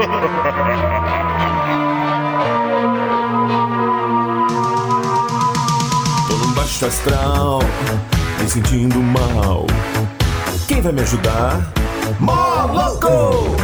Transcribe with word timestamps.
Tô 0.00 0.06
num 6.36 6.52
baixo 6.54 6.86
astral, 6.86 7.58
me 8.40 8.48
sentindo 8.48 8.98
mal. 8.98 9.66
Quem 10.66 10.80
vai 10.80 10.92
me 10.92 11.02
ajudar? 11.02 11.70
Moloco! 12.18 13.56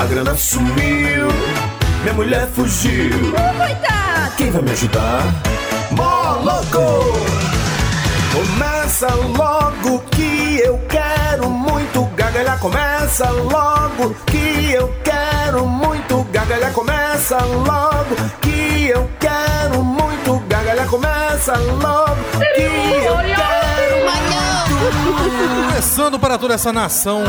A 0.00 0.04
grana 0.06 0.34
sumiu, 0.34 1.28
minha 2.02 2.14
mulher 2.14 2.48
fugiu. 2.48 3.32
Coitado! 3.56 4.36
Quem 4.36 4.50
vai 4.50 4.62
me 4.62 4.72
ajudar? 4.72 5.22
Moloco! 5.92 7.38
Começa 8.32 9.14
logo 9.36 10.00
que 10.10 10.60
eu 10.64 10.78
quero 10.88 11.48
muito 11.48 12.04
gargalhar. 12.16 12.58
Começa 12.58 13.30
logo 13.30 14.16
que 14.26 14.72
eu 14.72 14.88
quero. 15.04 15.07
Começa 17.18 17.44
logo 17.44 18.14
que 18.40 18.90
eu 18.90 19.10
quero 19.18 19.82
muito 19.82 20.38
gargalhar. 20.46 20.86
Começa 20.86 21.56
logo 21.56 22.14
que 22.54 22.62
eu 22.62 23.16
quero. 23.16 23.77
Começando 24.90 26.18
para 26.18 26.38
toda 26.38 26.54
essa 26.54 26.72
nação 26.72 27.22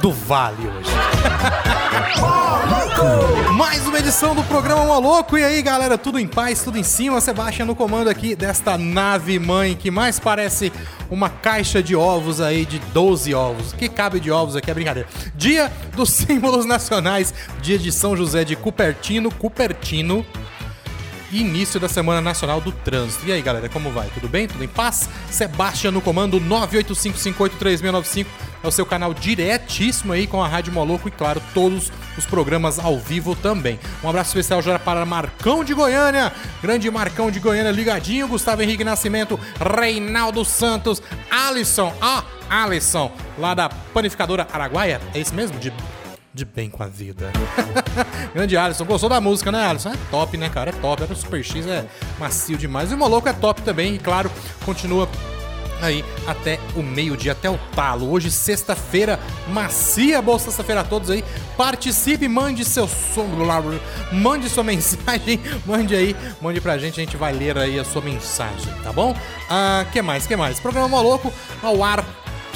do 0.00 0.10
Vale 0.10 0.66
hoje. 0.66 0.90
Mais 3.52 3.86
uma 3.86 3.98
edição 3.98 4.34
do 4.34 4.42
programa 4.44 4.86
Maluco. 4.86 5.36
E 5.36 5.44
aí, 5.44 5.60
galera, 5.60 5.98
tudo 5.98 6.18
em 6.18 6.26
paz, 6.26 6.62
tudo 6.62 6.78
em 6.78 6.82
cima. 6.82 7.20
Sebastião 7.20 7.66
no 7.66 7.74
comando 7.74 8.08
aqui 8.08 8.34
desta 8.34 8.78
nave 8.78 9.38
mãe 9.38 9.74
que 9.74 9.90
mais 9.90 10.18
parece 10.18 10.72
uma 11.10 11.28
caixa 11.28 11.82
de 11.82 11.94
ovos 11.94 12.40
aí, 12.40 12.64
de 12.64 12.78
12 12.78 13.34
ovos. 13.34 13.74
Que 13.74 13.86
cabe 13.86 14.18
de 14.18 14.30
ovos 14.30 14.56
aqui 14.56 14.70
é 14.70 14.74
brincadeira. 14.74 15.08
Dia 15.34 15.70
dos 15.94 16.08
símbolos 16.10 16.64
nacionais, 16.64 17.34
dia 17.60 17.78
de 17.78 17.92
São 17.92 18.16
José 18.16 18.42
de 18.42 18.56
Cupertino, 18.56 19.30
Cupertino. 19.30 20.24
Início 21.32 21.80
da 21.80 21.88
Semana 21.88 22.20
Nacional 22.20 22.60
do 22.60 22.72
Trânsito. 22.72 23.26
E 23.26 23.32
aí, 23.32 23.42
galera, 23.42 23.68
como 23.68 23.90
vai? 23.90 24.08
Tudo 24.14 24.28
bem? 24.28 24.46
Tudo 24.46 24.62
em 24.62 24.68
paz? 24.68 25.08
Sebastião 25.30 25.92
no 25.92 26.00
comando 26.00 26.40
985583695 26.40 28.26
é 28.62 28.68
o 28.68 28.72
seu 28.72 28.86
canal 28.86 29.12
diretíssimo 29.14 30.12
aí 30.12 30.26
com 30.26 30.42
a 30.42 30.48
Rádio 30.48 30.72
Moloco 30.72 31.08
e, 31.08 31.10
claro, 31.10 31.40
todos 31.54 31.92
os 32.16 32.26
programas 32.26 32.78
ao 32.78 32.98
vivo 32.98 33.34
também. 33.34 33.78
Um 34.02 34.08
abraço 34.08 34.30
especial 34.30 34.62
já 34.62 34.78
para 34.78 35.04
Marcão 35.04 35.62
de 35.62 35.74
Goiânia, 35.74 36.32
grande 36.62 36.90
Marcão 36.90 37.30
de 37.30 37.38
Goiânia 37.38 37.70
ligadinho, 37.70 38.28
Gustavo 38.28 38.62
Henrique 38.62 38.84
Nascimento, 38.84 39.38
Reinaldo 39.60 40.44
Santos, 40.44 41.02
Alisson, 41.30 41.94
ó, 42.00 42.22
Alisson, 42.48 43.12
lá 43.38 43.54
da 43.54 43.68
panificadora 43.68 44.46
Araguaia, 44.52 45.00
é 45.14 45.20
isso 45.20 45.34
mesmo? 45.34 45.58
De 45.58 45.72
de 46.36 46.44
bem 46.44 46.68
com 46.68 46.82
a 46.82 46.86
vida. 46.86 47.32
Grande 48.34 48.56
Alisson, 48.58 48.84
gostou 48.84 49.08
da 49.08 49.20
música, 49.22 49.50
né, 49.50 49.66
Alisson? 49.66 49.88
É 49.88 49.96
top, 50.10 50.36
né, 50.36 50.50
cara? 50.50 50.68
É 50.68 50.72
top. 50.74 51.02
Era 51.02 51.12
o 51.12 51.16
Super 51.16 51.42
X, 51.42 51.66
é 51.66 51.86
macio 52.20 52.58
demais. 52.58 52.92
E 52.92 52.94
o 52.94 52.98
Moloco 52.98 53.26
é 53.26 53.32
top 53.32 53.62
também, 53.62 53.94
e 53.94 53.98
claro, 53.98 54.30
continua 54.64 55.08
aí 55.80 56.04
até 56.26 56.58
o 56.74 56.82
meio-dia, 56.82 57.32
até 57.32 57.48
o 57.48 57.58
talo. 57.74 58.10
Hoje, 58.10 58.30
sexta-feira, 58.30 59.18
macia, 59.48 60.20
boa 60.20 60.38
sexta-feira 60.38 60.82
a 60.82 60.84
todos 60.84 61.08
aí. 61.08 61.24
Participe, 61.56 62.28
mande 62.28 62.66
seu 62.66 62.86
som, 62.86 63.26
mande 64.12 64.50
sua 64.50 64.64
mensagem, 64.64 65.40
mande 65.64 65.94
aí, 65.94 66.14
mande 66.40 66.60
pra 66.60 66.76
gente, 66.76 67.00
a 67.00 67.04
gente 67.04 67.16
vai 67.16 67.32
ler 67.32 67.56
aí 67.56 67.78
a 67.78 67.84
sua 67.84 68.02
mensagem, 68.02 68.72
tá 68.82 68.92
bom? 68.92 69.16
Ah, 69.48 69.86
que 69.90 70.02
mais, 70.02 70.26
que 70.26 70.36
mais? 70.36 70.60
Programa 70.60 70.88
Moloco 70.88 71.32
ao 71.62 71.82
ar 71.82 72.04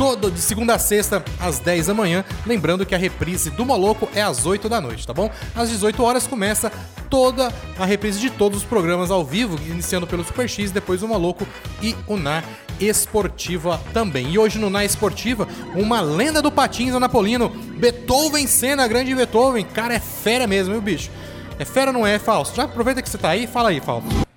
todo 0.01 0.31
de 0.31 0.41
segunda 0.41 0.77
a 0.77 0.79
sexta 0.79 1.23
às 1.39 1.59
10 1.59 1.89
da 1.89 1.93
manhã. 1.93 2.25
Lembrando 2.47 2.87
que 2.87 2.95
a 2.95 2.99
reprise 2.99 3.51
do 3.51 3.67
Moloco 3.67 4.09
é 4.15 4.23
às 4.23 4.47
8 4.47 4.67
da 4.67 4.81
noite, 4.81 5.07
tá 5.07 5.13
bom? 5.13 5.31
Às 5.55 5.69
18 5.69 6.03
horas 6.03 6.27
começa 6.27 6.73
toda 7.11 7.53
a 7.79 7.85
reprise 7.85 8.19
de 8.19 8.31
todos 8.31 8.61
os 8.61 8.65
programas 8.65 9.11
ao 9.11 9.23
vivo, 9.23 9.59
iniciando 9.67 10.07
pelo 10.07 10.25
Super 10.25 10.49
X, 10.49 10.71
depois 10.71 11.03
o 11.03 11.09
Moloco 11.09 11.47
e 11.83 11.95
o 12.07 12.17
Na 12.17 12.43
Esportiva 12.81 13.79
também. 13.93 14.31
E 14.31 14.39
hoje 14.39 14.59
no 14.59 14.71
Na 14.71 14.87
Esportiva, 14.87 15.47
uma 15.75 16.01
lenda 16.01 16.41
do 16.41 16.51
patins 16.51 16.95
anapolino, 16.95 17.51
Beethoven 17.51 18.47
Senna, 18.47 18.89
grande 18.89 19.15
Beethoven. 19.15 19.67
Cara, 19.67 19.93
é 19.93 20.01
fera 20.01 20.47
mesmo, 20.47 20.73
viu, 20.73 20.81
bicho? 20.81 21.11
É 21.59 21.65
fera 21.67 21.93
não 21.93 22.07
é, 22.07 22.19
Fausto? 22.19 22.57
Já 22.57 22.63
aproveita 22.63 23.03
que 23.03 23.11
você 23.11 23.19
tá 23.19 23.29
aí, 23.29 23.47
fala 23.47 23.69
aí, 23.69 23.81
Fausto. 23.83 24.30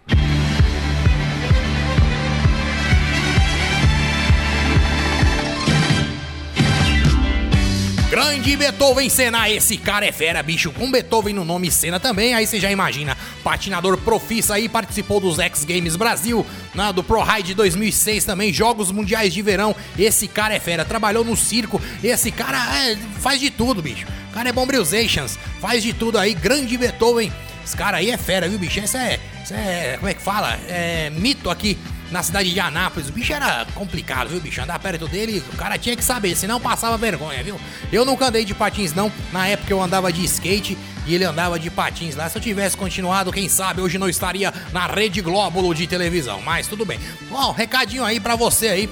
Grande 8.24 8.56
Beethoven 8.56 9.10
Senna, 9.10 9.50
esse 9.50 9.76
cara 9.76 10.06
é 10.06 10.12
fera, 10.12 10.42
bicho. 10.42 10.72
Com 10.72 10.90
Beethoven 10.90 11.34
no 11.34 11.44
nome 11.44 11.70
Senna 11.70 12.00
também, 12.00 12.34
aí 12.34 12.48
você 12.48 12.58
já 12.58 12.72
imagina. 12.72 13.18
Patinador 13.44 13.98
profissa 13.98 14.54
aí, 14.54 14.70
participou 14.70 15.20
dos 15.20 15.40
X 15.40 15.66
Games 15.66 15.98
Brasil, 15.98 16.46
na, 16.74 16.94
do 16.94 17.04
Pro 17.04 17.22
Ride 17.22 17.54
2006 17.54 18.24
também, 18.24 18.54
Jogos 18.54 18.94
Mundiais 18.94 19.34
de 19.34 19.42
Verão. 19.42 19.76
Esse 20.00 20.26
cara 20.26 20.56
é 20.56 20.60
fera, 20.60 20.86
trabalhou 20.86 21.26
no 21.26 21.36
circo. 21.36 21.82
Esse 22.02 22.32
cara 22.32 22.58
é, 22.78 22.96
faz 23.20 23.42
de 23.42 23.50
tudo, 23.50 23.82
bicho. 23.82 24.08
O 24.32 24.34
cara 24.34 24.48
é 24.48 24.54
Bombrizations, 24.54 25.38
faz 25.60 25.84
de 25.84 25.92
tudo 25.92 26.18
aí. 26.18 26.34
Grande 26.34 26.78
Beethoven. 26.78 27.32
Esse 27.64 27.76
cara 27.76 27.98
aí 27.98 28.10
é 28.10 28.18
fera, 28.18 28.48
viu, 28.48 28.58
bicho? 28.58 28.80
Esse 28.80 28.98
é, 28.98 29.20
é 29.52 29.98
como 29.98 30.10
é 30.10 30.14
que 30.14 30.22
fala? 30.22 30.58
É 30.70 31.10
mito 31.10 31.50
aqui 31.50 31.78
na 32.14 32.22
cidade 32.22 32.54
de 32.54 32.60
Anápolis. 32.60 33.10
O 33.10 33.12
bicho 33.12 33.34
era 33.34 33.66
complicado, 33.74 34.30
viu, 34.30 34.40
bicho? 34.40 34.62
Andar 34.62 34.78
perto 34.78 35.08
dele, 35.08 35.44
o 35.52 35.58
cara 35.58 35.80
tinha 35.80 35.96
que 35.96 36.04
saber, 36.04 36.36
senão 36.36 36.62
passava 36.62 36.96
vergonha, 36.96 37.44
viu? 37.44 37.60
Eu 37.92 38.06
nunca 38.06 38.28
andei 38.28 38.46
de 38.46 38.54
patins, 38.54 38.94
não. 38.94 39.12
Na 39.32 39.48
época 39.48 39.74
eu 39.74 39.82
andava 39.82 40.14
de 40.14 40.24
skate 40.24 40.78
e 41.08 41.16
ele 41.16 41.26
andava 41.26 41.60
de 41.60 41.72
patins 41.72 42.16
lá. 42.16 42.30
Se 42.30 42.38
eu 42.38 42.42
tivesse 42.42 42.78
continuado, 42.78 43.32
quem 43.32 43.50
sabe 43.50 43.82
hoje 43.82 43.98
não 43.98 44.08
estaria 44.08 44.54
na 44.72 44.86
Rede 44.86 45.22
Glóbulo 45.22 45.74
de 45.74 45.88
televisão. 45.88 46.40
Mas 46.42 46.68
tudo 46.68 46.86
bem. 46.86 47.00
Bom, 47.30 47.52
recadinho 47.52 48.06
aí 48.06 48.20
pra 48.20 48.36
você 48.36 48.68
aí. 48.68 48.90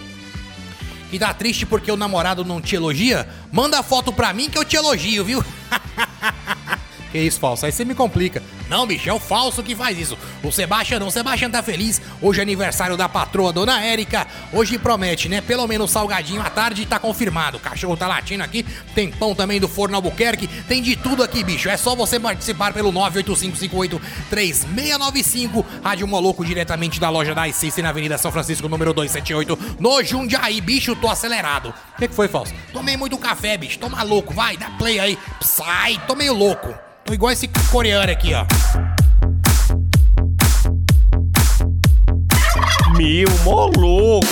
Que 1.12 1.20
tá 1.20 1.32
triste 1.34 1.66
porque 1.66 1.92
o 1.92 1.98
namorado 1.98 2.44
não 2.44 2.60
te 2.60 2.76
elogia? 2.76 3.30
Manda 3.52 3.84
foto 3.84 4.12
pra 4.12 4.34
mim 4.34 4.50
que 4.50 4.58
eu 4.58 4.66
te 4.66 4.78
elogio, 4.78 5.24
viu? 5.24 5.46
Que 7.12 7.20
isso, 7.20 7.40
falso? 7.40 7.66
Aí 7.66 7.72
você 7.72 7.84
me 7.84 7.94
complica. 7.94 8.42
Não, 8.70 8.88
bicho, 8.88 9.10
é 9.10 9.14
o 9.14 9.20
falso 9.20 9.62
que 9.62 9.76
faz 9.76 10.00
isso. 10.00 10.18
O 10.42 10.50
Sebastião 10.50 10.98
não. 10.98 11.08
O 11.08 11.12
Sebastião 11.12 11.52
tá 11.52 11.62
feliz. 11.62 12.02
Hoje 12.22 12.40
é 12.40 12.42
aniversário 12.42 12.96
da 12.96 13.10
patroa, 13.10 13.52
dona 13.52 13.84
Érica. 13.84 14.26
Hoje 14.54 14.78
promete, 14.78 15.28
né? 15.28 15.42
Pelo 15.42 15.68
menos 15.68 15.92
salgadinho 15.92 16.42
à 16.42 16.50
tarde 16.50 16.86
tá 16.86 16.98
confirmado. 16.98 17.58
O 17.58 17.60
cachorro 17.60 17.98
tá 17.98 18.08
latindo 18.08 18.44
aqui. 18.44 18.66
Tem 18.96 19.12
pão 19.12 19.36
também 19.36 19.60
do 19.60 19.68
Forno 19.68 19.98
Albuquerque. 19.98 20.48
Tem 20.48 20.82
de 20.82 20.96
tudo 20.96 21.22
aqui, 21.22 21.44
bicho. 21.44 21.68
É 21.68 21.76
só 21.76 21.98
você 21.98 22.18
participar 22.18 22.72
pelo 22.72 22.94
985583695. 22.94 25.66
Rádio 25.84 26.08
Moloco, 26.08 26.46
diretamente 26.46 26.98
da 26.98 27.10
loja 27.10 27.36
da 27.36 27.46
iSystem 27.50 27.84
na 27.84 27.90
Avenida 27.90 28.18
São 28.18 28.32
Francisco, 28.32 28.70
número 28.70 28.94
278, 28.94 29.76
no 29.82 30.02
Jundiaí. 30.02 30.62
Bicho, 30.62 30.96
tô 30.96 31.10
acelerado. 31.10 31.74
O 31.94 31.98
que, 31.98 32.08
que 32.08 32.16
foi, 32.16 32.30
falso? 32.30 32.54
Tomei 32.72 32.96
muito 32.96 33.18
café, 33.18 33.58
bicho. 33.58 33.80
Tô 33.80 33.90
maluco. 33.90 34.34
Vai, 34.34 34.56
dá 34.56 34.70
play 34.72 34.98
aí. 34.98 35.20
Sai, 35.42 36.02
tô 36.08 36.16
meio 36.16 36.34
louco. 36.34 36.74
Tô 37.06 37.14
igual 37.14 37.32
esse 37.32 37.48
coreano 37.72 38.12
aqui, 38.12 38.34
ó. 38.34 38.46
Meu 42.98 43.30
moloco. 43.44 44.26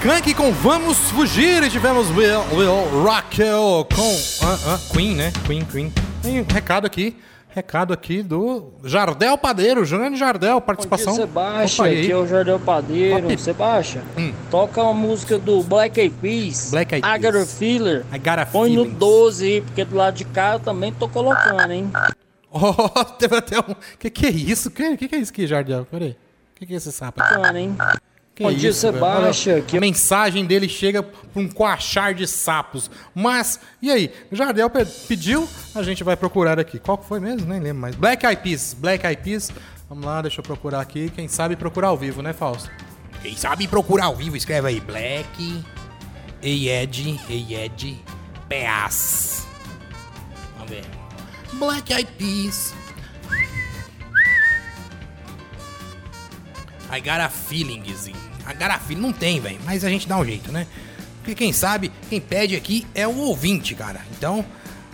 Skank 0.00 0.32
com 0.34 0.50
Vamos 0.50 0.96
Fugir 1.10 1.62
e 1.62 1.68
tivemos 1.68 2.08
Will, 2.10 2.40
Will 2.52 3.04
Raquel 3.04 3.86
com 3.94 4.20
ah, 4.42 4.58
ah, 4.66 4.80
Queen, 4.92 5.14
né? 5.14 5.30
Queen, 5.46 5.62
Queen. 5.64 5.92
Tem 6.22 6.40
um 6.40 6.46
recado 6.50 6.86
aqui. 6.86 7.16
Recado 7.52 7.92
aqui 7.92 8.22
do 8.22 8.72
Jardel 8.84 9.36
Padeiro, 9.36 9.84
grande 9.86 10.16
Jardel, 10.16 10.60
participação. 10.60 11.14
Bom 11.14 11.18
dia, 11.18 11.26
Sebastião, 11.26 11.86
Opa, 11.88 11.94
aqui 11.98 12.12
é 12.12 12.16
o 12.16 12.26
Jardel 12.26 12.60
Padeiro. 12.60 13.22
Papi. 13.22 13.38
Sebastião, 13.40 14.04
Hum. 14.16 14.32
toca 14.50 14.80
uma 14.82 14.94
música 14.94 15.36
do 15.36 15.60
Black 15.64 15.98
Eyed 16.00 16.14
Peas. 16.20 16.70
Black 16.70 16.94
Eyed 16.94 17.04
I 17.06 17.18
Got 17.18 17.28
a 17.30 17.32
Peas. 17.32 17.58
Feeler. 17.58 18.06
I 18.12 18.18
got 18.18 18.38
a 18.38 18.46
Põe 18.46 18.70
no 18.76 18.82
feelings. 18.84 18.98
12 18.98 19.44
aí, 19.46 19.60
porque 19.62 19.84
do 19.84 19.96
lado 19.96 20.14
de 20.14 20.24
cá 20.26 20.52
eu 20.54 20.60
também 20.60 20.92
tô 20.92 21.08
colocando, 21.08 21.70
hein? 21.72 21.90
Oh, 22.52 23.04
teve 23.16 23.36
até 23.36 23.60
um. 23.60 23.76
Que 23.96 24.10
que 24.10 24.26
é 24.26 24.30
isso? 24.30 24.72
Que 24.72 24.96
que, 24.96 25.06
que 25.06 25.14
é 25.14 25.18
isso 25.20 25.30
aqui, 25.30 25.46
Jardel? 25.46 25.86
Peraí. 25.88 26.16
Que 26.56 26.66
que 26.66 26.74
é 26.74 26.76
esse 26.78 26.90
sapo? 26.90 27.22
aqui? 27.22 27.34
Bacana, 27.36 27.60
hein? 27.60 27.76
Que 28.34 28.42
Bom 28.44 28.52
dia? 28.52 28.72
Sebastião. 28.72 29.56
Olha, 29.56 29.64
A 29.76 29.80
mensagem 29.80 30.46
dele 30.46 30.68
chega 30.68 31.02
pra 31.02 31.20
um 31.42 31.48
coachar 31.48 32.14
de 32.14 32.26
sapos. 32.26 32.90
Mas, 33.14 33.60
e 33.82 33.90
aí? 33.90 34.10
O 34.32 34.36
Jardel 34.36 34.70
pe- 34.70 34.84
pediu, 35.06 35.46
a 35.74 35.82
gente 35.82 36.02
vai 36.02 36.16
procurar 36.16 36.58
aqui. 36.58 36.78
Qual 36.78 36.96
que 36.96 37.06
foi 37.06 37.20
mesmo? 37.20 37.46
Nem 37.46 37.60
lembro 37.60 37.82
mais. 37.82 37.94
Black 37.96 38.24
Eyed 38.24 38.40
Peas. 38.42 38.74
Black 38.78 39.04
Eyed 39.06 39.22
Peas. 39.22 39.50
Vamos 39.88 40.04
lá, 40.06 40.22
deixa 40.22 40.40
eu 40.40 40.44
procurar 40.44 40.80
aqui. 40.80 41.10
Quem 41.10 41.28
sabe 41.28 41.54
procurar 41.56 41.88
ao 41.88 41.96
vivo, 41.98 42.22
né, 42.22 42.32
Fausto? 42.32 42.70
Quem 43.20 43.36
sabe 43.36 43.68
procurar 43.68 44.04
ao 44.06 44.16
vivo, 44.16 44.36
escreve 44.36 44.68
aí. 44.68 44.80
Black 44.80 45.62
Eyed, 46.42 47.20
Eyed 47.28 48.02
Peas. 48.48 49.46
Vamos 50.56 50.70
ver. 50.70 50.84
Black 51.54 51.92
Eyed 51.92 52.10
Peas. 52.16 52.72
I 56.90 57.00
got 57.00 57.20
a 57.20 57.28
feelingzinho. 57.28 58.16
I 58.46 58.54
got 58.54 58.70
a 58.70 58.78
feeling. 58.78 59.02
Não 59.02 59.12
tem, 59.12 59.40
velho. 59.40 59.60
Mas 59.64 59.84
a 59.84 59.88
gente 59.88 60.08
dá 60.08 60.18
um 60.18 60.24
jeito, 60.24 60.50
né? 60.50 60.66
Porque 61.18 61.34
quem 61.34 61.52
sabe, 61.52 61.92
quem 62.08 62.20
pede 62.20 62.56
aqui 62.56 62.86
é 62.94 63.06
o 63.06 63.16
ouvinte, 63.16 63.74
cara. 63.74 64.00
Então, 64.12 64.44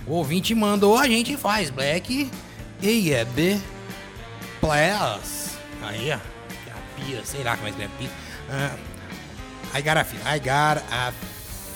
o 0.07 0.13
ouvinte 0.13 0.55
mandou, 0.55 0.99
a 0.99 1.07
gente 1.07 1.37
faz. 1.37 1.71
Black 1.71 2.31
Eyed 2.83 3.63
Plus. 4.61 5.57
Aí, 5.83 6.11
ó. 6.11 6.15
É 6.15 6.19
a 6.71 7.01
pia, 7.01 7.25
sei 7.25 7.43
lá 7.43 7.57
como 7.57 7.69
é 7.69 7.73
que 7.73 7.83
é 7.83 7.89
pia. 7.99 8.11
Ah, 8.51 8.77
I 9.79 9.83
got 9.83 9.97
a 9.97 10.05
feeling. 10.05 10.25
I 10.27 10.39
got 10.39 10.83
a 10.93 11.13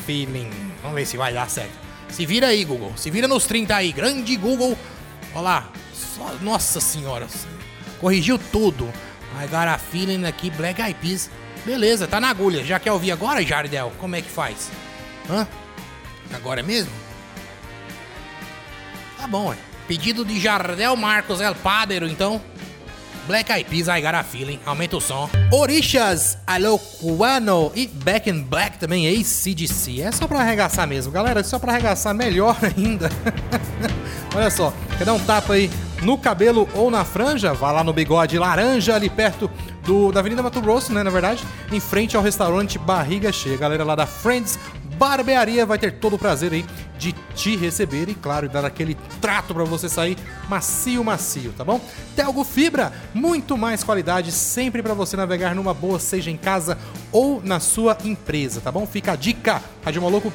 feeling. 0.07 0.51
Vamos 0.83 0.97
ver 0.97 1.07
se 1.07 1.17
vai 1.17 1.33
dar 1.33 1.49
certo. 1.49 1.73
Se 2.09 2.27
vira 2.27 2.49
aí, 2.49 2.65
Google. 2.65 2.93
Se 2.97 3.11
vira 3.11 3.29
nos 3.29 3.47
30 3.47 3.75
aí. 3.75 3.93
Grande 3.93 4.37
Google. 4.37 4.77
Olha 5.33 5.43
lá. 5.43 5.73
Nossa 6.43 6.81
senhora. 6.81 7.27
Corrigiu 8.01 8.39
tudo. 8.51 8.93
I 9.38 9.47
got 9.47 9.69
a 9.69 9.79
feeling 9.79 10.25
aqui. 10.25 10.50
Black 10.50 10.81
Eyed 10.81 10.97
Peas. 11.00 11.31
Beleza, 11.65 12.06
tá 12.06 12.21
na 12.21 12.31
agulha. 12.31 12.65
Já 12.65 12.79
quer 12.79 12.93
ouvir 12.93 13.12
agora, 13.12 13.44
Jardel? 13.44 13.93
Como 13.99 14.17
é 14.17 14.23
que 14.23 14.31
faz? 14.31 14.71
Hã? 15.29 15.47
Agora 16.35 16.62
mesmo? 16.62 16.93
Tá 19.19 19.27
bom, 19.27 19.53
é. 19.53 19.56
Pedido 19.87 20.25
de 20.25 20.38
Jardel 20.41 20.97
Marcos 20.97 21.41
El 21.41 21.55
Padero, 21.55 22.06
então. 22.06 22.41
Black 23.27 23.53
Eyed 23.53 23.69
Peas, 23.69 23.87
I 23.88 24.00
Got 24.00 24.15
a 24.15 24.23
Feeling. 24.25 24.59
Aumenta 24.65 24.97
o 24.97 25.00
som. 25.00 25.29
Orixas, 25.53 26.38
Alocuano 26.47 27.71
e 27.75 27.87
Back 27.87 28.29
in 28.31 28.43
Black 28.43 28.79
também, 28.79 29.06
ACDC. 29.09 30.00
É 30.00 30.11
só 30.11 30.26
pra 30.26 30.41
arregaçar 30.41 30.87
mesmo, 30.87 31.12
galera. 31.12 31.41
É 31.41 31.43
só 31.43 31.59
pra 31.59 31.73
arregaçar 31.73 32.15
melhor 32.15 32.56
ainda. 32.76 33.11
Olha 34.35 34.50
só, 34.50 34.73
quer 34.97 35.05
dar 35.05 35.12
um 35.12 35.21
tapa 35.21 35.53
aí 35.53 35.71
no 36.02 36.17
cabelo 36.19 36.69
ou 36.75 36.91
na 36.91 37.05
franja? 37.05 37.52
Vá 37.52 37.73
lá 37.73 37.85
no 37.85 37.93
bigode 37.93 38.38
laranja, 38.38 38.94
ali 38.94 39.08
perto 39.08 39.50
do, 39.85 40.12
da 40.12 40.20
Avenida 40.20 40.43
Mato 40.43 40.61
Grosso, 40.61 40.93
né, 40.93 41.02
na 41.02 41.11
verdade, 41.11 41.44
em 41.73 41.81
frente 41.81 42.17
ao 42.17 42.23
restaurante 42.23 42.79
Barriga 42.79 43.32
Cheia. 43.32 43.56
Galera 43.56 43.85
lá 43.85 43.94
da 43.94 44.06
Friends 44.06 44.58
Barbearia 45.00 45.64
vai 45.64 45.79
ter 45.79 45.93
todo 45.93 46.17
o 46.17 46.19
prazer 46.19 46.52
aí 46.52 46.64
de 46.99 47.12
te 47.35 47.56
receber 47.56 48.11
e, 48.11 48.14
claro, 48.14 48.50
dar 48.50 48.67
aquele 48.67 48.94
trato 49.19 49.55
pra 49.55 49.64
você 49.64 49.88
sair 49.88 50.19
macio, 50.47 51.02
macio, 51.02 51.55
tá 51.56 51.64
bom? 51.64 51.81
Telgo 52.14 52.44
Fibra, 52.44 52.93
muito 53.14 53.56
mais 53.56 53.82
qualidade 53.82 54.31
sempre 54.31 54.82
pra 54.82 54.93
você 54.93 55.17
navegar 55.17 55.55
numa 55.55 55.73
boa, 55.73 55.99
seja 55.99 56.31
em 56.31 56.37
casa 56.37 56.76
ou 57.11 57.41
na 57.43 57.58
sua 57.58 57.97
empresa, 58.05 58.61
tá 58.61 58.70
bom? 58.70 58.87
Fica 58.87 59.12
a 59.12 59.17
dica. 59.17 59.62
Rádio 59.82 60.02
Maluco 60.02 60.31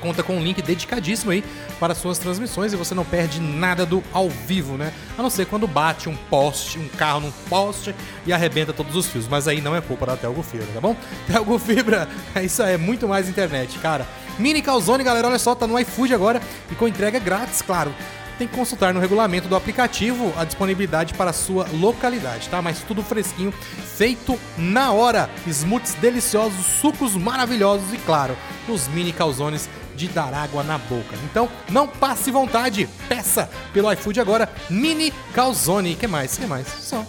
conta 0.00 0.22
com 0.22 0.36
um 0.36 0.42
link 0.42 0.60
dedicadíssimo 0.62 1.30
aí 1.30 1.44
para 1.78 1.94
suas 1.94 2.18
transmissões 2.18 2.72
e 2.72 2.76
você 2.76 2.94
não 2.94 3.04
perde 3.04 3.40
nada 3.40 3.86
do 3.86 4.02
ao 4.12 4.28
vivo, 4.28 4.76
né? 4.76 4.92
A 5.16 5.22
não 5.22 5.30
ser 5.30 5.46
quando 5.46 5.66
bate 5.66 6.08
um 6.08 6.16
poste, 6.16 6.78
um 6.78 6.88
carro 6.88 7.20
num 7.20 7.32
poste 7.48 7.94
e 8.26 8.32
arrebenta 8.32 8.72
todos 8.72 8.96
os 8.96 9.06
fios, 9.06 9.28
mas 9.28 9.46
aí 9.46 9.60
não 9.60 9.76
é 9.76 9.80
culpa 9.80 10.06
da 10.06 10.16
Telgo 10.16 10.42
Fibra, 10.42 10.66
tá 10.72 10.80
bom? 10.80 10.96
Telgo 11.30 11.58
Fibra, 11.58 12.08
é 12.34 12.42
isso 12.42 12.62
é 12.62 12.76
muito 12.76 13.06
mais 13.06 13.28
internet, 13.28 13.78
cara. 13.78 14.06
Mini 14.38 14.62
Calzone, 14.62 15.04
galera, 15.04 15.28
olha 15.28 15.38
só, 15.38 15.54
tá 15.54 15.66
no 15.66 15.78
iFood 15.78 16.14
agora 16.14 16.40
e 16.70 16.74
com 16.74 16.88
entrega 16.88 17.18
grátis, 17.18 17.60
claro. 17.62 17.92
Tem 18.40 18.48
que 18.48 18.56
consultar 18.56 18.94
no 18.94 19.00
regulamento 19.00 19.48
do 19.48 19.54
aplicativo 19.54 20.32
a 20.34 20.44
disponibilidade 20.46 21.12
para 21.12 21.28
a 21.28 21.32
sua 21.32 21.66
localidade, 21.74 22.48
tá? 22.48 22.62
Mas 22.62 22.80
tudo 22.80 23.02
fresquinho, 23.02 23.52
feito 23.52 24.38
na 24.56 24.92
hora. 24.92 25.28
Smoothies 25.46 25.92
deliciosos, 25.96 26.64
sucos 26.64 27.14
maravilhosos 27.14 27.92
e, 27.92 27.98
claro, 27.98 28.34
os 28.66 28.88
mini 28.88 29.12
calzones 29.12 29.68
de 30.00 30.08
dar 30.08 30.32
água 30.32 30.62
na 30.62 30.78
boca. 30.78 31.14
Então, 31.24 31.48
não 31.68 31.86
passe 31.86 32.30
vontade, 32.30 32.88
peça 33.08 33.50
pelo 33.72 33.92
iFood 33.92 34.18
agora, 34.18 34.48
mini 34.70 35.12
calzone. 35.34 35.94
que 35.94 36.06
mais? 36.06 36.38
que 36.38 36.46
mais? 36.46 36.66
Só. 36.66 37.04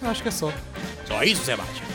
Eu 0.00 0.08
acho 0.08 0.22
que 0.22 0.28
é 0.28 0.32
só. 0.32 0.50
Só 1.06 1.22
isso, 1.22 1.44
Sebastião? 1.44 1.86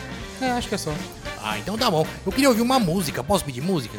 É, 0.42 0.52
acho 0.52 0.70
que 0.70 0.76
é 0.76 0.78
só. 0.78 0.94
Ah, 1.42 1.58
então 1.58 1.78
tá 1.78 1.90
bom. 1.90 2.06
Eu 2.26 2.32
queria 2.32 2.50
ouvir 2.50 2.62
uma 2.62 2.80
música. 2.80 3.24
Posso 3.24 3.44
pedir 3.44 3.62
música? 3.62 3.98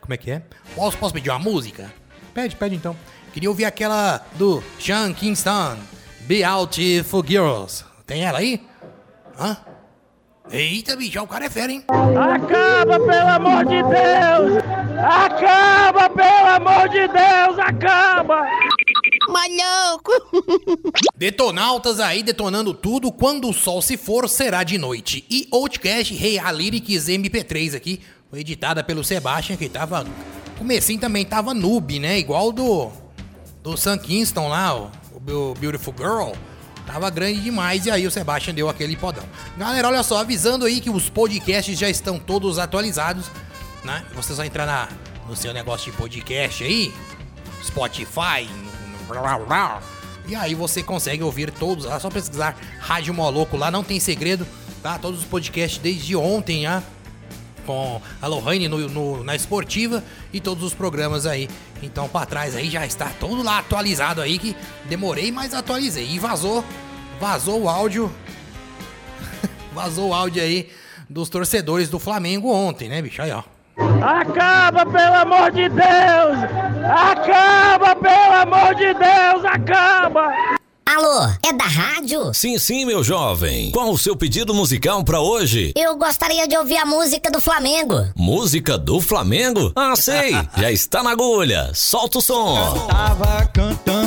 Como 0.00 0.12
é 0.12 0.16
que 0.16 0.30
é? 0.30 0.42
Posso, 0.74 0.98
posso 0.98 1.14
pedir 1.14 1.30
uma 1.30 1.38
música? 1.38 1.90
Pede, 2.34 2.54
pede 2.54 2.74
então. 2.74 2.94
Queria 3.32 3.48
ouvir 3.48 3.64
aquela 3.64 4.20
do 4.34 4.62
Sean 4.78 5.14
Kingston. 5.14 5.78
Beautiful 6.20 7.24
Girls. 7.26 7.84
Tem 8.06 8.24
ela 8.24 8.38
aí? 8.38 8.66
Hã? 9.38 9.56
Eita, 10.50 10.96
bicho, 10.96 11.20
o 11.22 11.26
cara 11.26 11.46
é 11.46 11.50
fera, 11.50 11.72
hein? 11.72 11.84
Acaba, 11.88 12.98
pelo 12.98 13.28
amor 13.28 13.64
de 13.64 13.82
Deus! 13.82 14.81
Acaba, 15.02 16.08
pelo 16.10 16.48
amor 16.48 16.88
de 16.88 17.08
Deus! 17.08 17.58
Acaba! 17.58 18.46
Detonautas 21.16 21.98
aí 21.98 22.22
detonando 22.22 22.72
tudo. 22.72 23.10
Quando 23.10 23.48
o 23.48 23.52
sol 23.52 23.82
se 23.82 23.96
for, 23.96 24.28
será 24.28 24.62
de 24.62 24.78
noite. 24.78 25.24
E 25.28 25.48
Outcast 25.52 26.14
Realyrics 26.14 27.06
MP3 27.06 27.74
aqui. 27.74 28.00
Foi 28.30 28.40
editada 28.40 28.84
pelo 28.84 29.02
Sebastian, 29.02 29.56
que 29.56 29.68
tava. 29.68 30.06
Comecinho 30.56 31.00
também 31.00 31.24
tava 31.24 31.52
noob, 31.52 31.98
né? 31.98 32.18
Igual 32.20 32.52
do. 32.52 32.90
Do 33.60 33.76
Sam 33.76 33.98
Kingston 33.98 34.48
lá, 34.48 34.74
o, 34.76 34.90
o 35.28 35.54
Beautiful 35.54 35.94
Girl. 35.96 36.32
Tava 36.86 37.10
grande 37.10 37.40
demais 37.40 37.86
e 37.86 37.90
aí 37.90 38.06
o 38.06 38.10
Sebastian 38.10 38.54
deu 38.54 38.68
aquele 38.68 38.96
podão. 38.96 39.24
Galera, 39.56 39.88
olha 39.88 40.02
só, 40.02 40.18
avisando 40.18 40.64
aí 40.64 40.80
que 40.80 40.90
os 40.90 41.08
podcasts 41.08 41.78
já 41.78 41.88
estão 41.88 42.18
todos 42.18 42.58
atualizados, 42.58 43.30
né? 43.84 44.04
Você 44.14 44.34
só 44.34 44.44
entrar 44.44 44.66
na, 44.66 44.88
no 45.28 45.34
seu 45.36 45.52
negócio 45.52 45.90
de 45.90 45.96
podcast 45.96 46.62
aí, 46.64 46.92
Spotify, 47.64 48.48
e 50.26 50.34
aí 50.34 50.54
você 50.54 50.82
consegue 50.82 51.22
ouvir 51.22 51.50
todos. 51.50 51.84
É 51.86 51.98
só 51.98 52.08
pesquisar 52.10 52.56
Rádio 52.80 53.12
Moloco 53.12 53.56
lá, 53.56 53.70
não 53.70 53.82
tem 53.84 53.98
segredo, 54.00 54.46
tá? 54.82 54.98
Todos 54.98 55.20
os 55.20 55.26
podcasts 55.26 55.78
desde 55.78 56.14
ontem, 56.16 56.62
já 56.62 56.82
com 57.66 58.00
a 58.20 58.26
Lohane 58.26 58.66
no, 58.68 58.88
no- 58.88 59.22
na 59.22 59.36
esportiva 59.36 60.02
e 60.32 60.40
todos 60.40 60.64
os 60.64 60.74
programas 60.74 61.26
aí. 61.26 61.48
Então 61.82 62.08
pra 62.08 62.26
trás 62.26 62.56
aí 62.56 62.68
já 62.68 62.84
está 62.84 63.06
tudo 63.20 63.40
lá 63.42 63.58
atualizado 63.58 64.20
aí 64.20 64.36
que 64.38 64.56
demorei, 64.86 65.30
mas 65.30 65.54
atualizei. 65.54 66.08
E 66.10 66.18
vazou, 66.18 66.64
vazou 67.20 67.62
o 67.62 67.68
áudio, 67.68 68.12
vazou 69.72 70.10
o 70.10 70.14
áudio 70.14 70.42
aí 70.42 70.70
dos 71.08 71.28
torcedores 71.28 71.88
do 71.88 71.98
Flamengo 71.98 72.52
ontem, 72.52 72.88
né, 72.88 73.00
bicho? 73.02 73.20
Aí, 73.22 73.30
ó. 73.30 73.42
Acaba, 74.02 74.84
pelo 74.84 75.14
amor 75.14 75.52
de 75.52 75.68
Deus! 75.68 76.38
Acaba, 76.84 77.94
pelo 77.94 78.34
amor 78.34 78.74
de 78.74 78.92
Deus! 78.94 79.44
Acaba! 79.44 80.32
Alô, 80.84 81.26
é 81.46 81.52
da 81.52 81.64
rádio? 81.64 82.34
Sim, 82.34 82.58
sim, 82.58 82.84
meu 82.84 83.04
jovem. 83.04 83.70
Qual 83.70 83.90
o 83.90 83.96
seu 83.96 84.16
pedido 84.16 84.52
musical 84.52 85.04
pra 85.04 85.20
hoje? 85.20 85.72
Eu 85.76 85.96
gostaria 85.96 86.46
de 86.48 86.56
ouvir 86.56 86.76
a 86.76 86.84
música 86.84 87.30
do 87.30 87.40
Flamengo. 87.40 87.94
Música 88.16 88.76
do 88.76 89.00
Flamengo? 89.00 89.72
Ah, 89.76 89.94
sei. 89.94 90.32
Já 90.58 90.70
está 90.72 91.02
na 91.02 91.12
agulha. 91.12 91.70
Solta 91.72 92.18
o 92.18 92.20
som. 92.20 92.86
Tava 92.88 93.46
cantando 93.54 94.01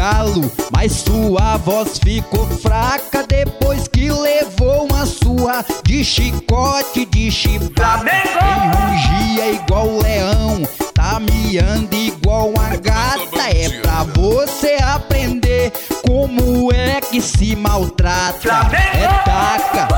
galo, 0.00 0.50
mas 0.72 0.92
sua 0.92 1.58
voz 1.58 1.98
ficou 1.98 2.46
fraca 2.46 3.22
depois 3.28 3.86
que 3.86 4.10
levou 4.10 4.86
uma 4.86 5.04
surra 5.04 5.62
de 5.84 6.02
chicote 6.02 7.04
de 7.04 7.30
chibata. 7.30 8.10
Enrugia 8.40 9.52
igual 9.52 9.98
leão, 9.98 10.66
tá 10.94 11.20
miando 11.20 11.94
igual 11.94 12.48
uma 12.48 12.76
gata. 12.76 13.42
É 13.54 13.68
pra 13.82 14.04
você 14.04 14.78
aprender 14.82 15.70
como 16.06 16.72
é 16.72 17.02
que 17.02 17.20
se 17.20 17.54
maltrata. 17.54 18.70
É 18.94 19.06
taca, 19.22 19.88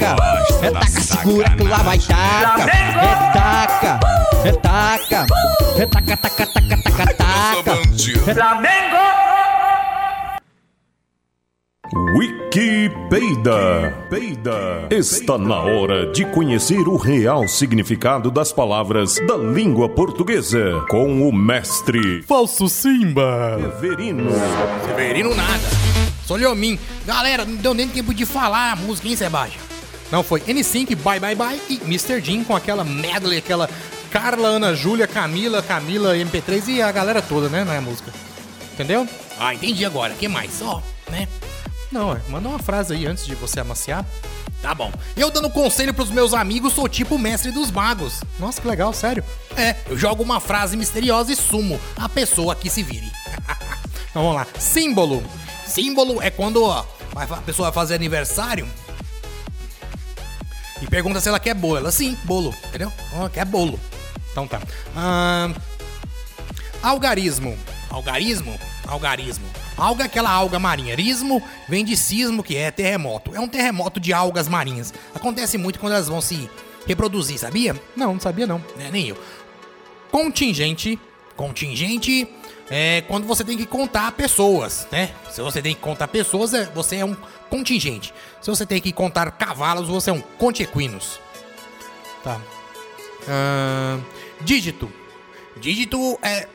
taca, 0.00 0.16
é 0.62 0.70
taca, 0.70 0.88
segura 0.88 1.50
que 1.50 1.62
lá 1.64 1.78
vai 1.78 1.98
taca. 1.98 2.62
É 2.62 3.32
taca, 3.32 4.00
é 4.44 4.52
taca, 4.52 5.26
é 5.76 5.86
taca, 5.86 6.16
taca, 6.16 6.46
taca, 6.46 6.76
taca, 6.82 7.14
taca. 7.14 7.80
Wikipedia. 12.16 13.10
Peida. 14.08 14.88
Está 14.90 15.36
na 15.36 15.58
hora 15.60 16.10
de 16.12 16.24
conhecer 16.26 16.88
o 16.88 16.96
real 16.96 17.46
significado 17.46 18.30
das 18.30 18.52
palavras 18.52 19.16
da 19.26 19.36
língua 19.36 19.88
portuguesa 19.88 20.84
com 20.88 21.28
o 21.28 21.32
mestre 21.32 22.22
Falso 22.22 22.68
Simba. 22.68 23.58
Severino. 23.60 24.30
Severino 24.86 25.34
nada. 25.34 25.64
Solhomim. 26.24 26.78
Galera, 27.04 27.44
não 27.44 27.56
deu 27.56 27.74
nem 27.74 27.88
tempo 27.88 28.14
de 28.14 28.24
falar 28.24 28.72
a 28.72 28.76
música, 28.76 29.08
hein, 29.08 29.16
Sebastião? 29.16 29.69
Não, 30.10 30.22
foi 30.22 30.40
N5, 30.40 30.96
Bye 30.96 31.20
Bye 31.20 31.34
Bye 31.34 31.62
e 31.68 31.74
Mr. 31.84 32.20
Jim 32.20 32.42
com 32.42 32.54
aquela 32.54 32.84
medley, 32.84 33.38
aquela 33.38 33.68
Carla, 34.10 34.48
Ana 34.48 34.74
Júlia, 34.74 35.06
Camila, 35.06 35.62
Camila, 35.62 36.16
MP3 36.16 36.68
e 36.68 36.82
a 36.82 36.90
galera 36.90 37.22
toda, 37.22 37.48
né, 37.48 37.62
na 37.62 37.80
música. 37.80 38.12
Entendeu? 38.74 39.08
Ah, 39.38 39.54
entendi 39.54 39.84
agora. 39.84 40.14
que 40.14 40.26
mais? 40.26 40.52
Só, 40.52 40.82
né? 41.10 41.28
Não, 41.92 42.12
é, 42.12 42.20
manda 42.28 42.48
uma 42.48 42.58
frase 42.58 42.94
aí 42.94 43.06
antes 43.06 43.24
de 43.26 43.34
você 43.34 43.60
amaciar. 43.60 44.04
Tá 44.62 44.74
bom. 44.74 44.92
Eu 45.16 45.30
dando 45.30 45.48
conselho 45.48 45.94
pros 45.94 46.10
meus 46.10 46.34
amigos, 46.34 46.74
sou 46.74 46.88
tipo 46.88 47.14
o 47.14 47.18
mestre 47.18 47.50
dos 47.50 47.70
magos. 47.70 48.20
Nossa, 48.38 48.60
que 48.60 48.68
legal, 48.68 48.92
sério. 48.92 49.24
É, 49.56 49.74
eu 49.88 49.96
jogo 49.96 50.22
uma 50.22 50.38
frase 50.38 50.76
misteriosa 50.76 51.32
e 51.32 51.36
sumo 51.36 51.80
a 51.96 52.08
pessoa 52.08 52.54
que 52.54 52.68
se 52.68 52.82
vire. 52.82 53.10
Então 54.10 54.24
vamos 54.24 54.38
lá. 54.38 54.46
Símbolo. 54.58 55.22
Símbolo 55.64 56.20
é 56.20 56.30
quando 56.30 56.64
ó, 56.64 56.84
a 57.14 57.26
pessoa 57.42 57.70
vai 57.70 57.74
fazer 57.74 57.94
aniversário 57.94 58.66
e 60.80 60.86
pergunta 60.86 61.20
se 61.20 61.28
ela 61.28 61.40
quer 61.40 61.54
bolo. 61.54 61.78
Ela 61.78 61.92
sim, 61.92 62.16
bolo, 62.24 62.54
entendeu? 62.68 62.92
Ó, 63.14 63.28
quer 63.28 63.44
bolo. 63.44 63.78
Então 64.32 64.46
tá. 64.46 64.60
Ahn, 64.94 65.54
algarismo. 66.82 67.56
Algarismo? 67.90 68.58
Algarismo. 68.86 69.44
Alga 69.76 70.04
é 70.04 70.06
aquela 70.06 70.30
alga 70.30 70.58
marinha. 70.58 70.94
Rismo 70.94 71.42
vem 71.68 71.84
de 71.84 71.96
sismo, 71.96 72.42
que 72.42 72.56
é 72.56 72.70
terremoto. 72.70 73.34
É 73.34 73.40
um 73.40 73.48
terremoto 73.48 73.98
de 73.98 74.12
algas 74.12 74.46
marinhas. 74.46 74.92
Acontece 75.14 75.56
muito 75.56 75.78
quando 75.78 75.94
elas 75.94 76.08
vão 76.08 76.20
se 76.20 76.50
reproduzir, 76.86 77.38
sabia? 77.38 77.74
Não, 77.96 78.12
não 78.12 78.20
sabia 78.20 78.46
não. 78.46 78.62
É, 78.78 78.90
nem 78.90 79.08
eu. 79.08 79.18
Contingente. 80.10 80.98
Contingente 81.36 82.28
é 82.70 83.02
quando 83.08 83.26
você 83.26 83.44
tem 83.44 83.56
que 83.56 83.66
contar 83.66 84.12
pessoas, 84.12 84.86
né? 84.92 85.12
Se 85.30 85.42
você 85.42 85.60
tem 85.60 85.74
que 85.74 85.80
contar 85.80 86.08
pessoas, 86.08 86.54
é- 86.54 86.64
você 86.66 86.96
é 86.96 87.04
um 87.04 87.16
contingente. 87.48 88.14
Se 88.40 88.48
você 88.48 88.64
tem 88.64 88.80
que 88.80 88.92
contar 88.92 89.30
cavalos, 89.32 89.88
você 89.88 90.10
é 90.10 90.12
um 90.12 90.20
contequinos. 90.20 91.20
Tá. 92.22 92.40
Ahn, 93.28 94.00
dígito. 94.42 94.90
Dígito 95.56 96.18
é. 96.22 96.46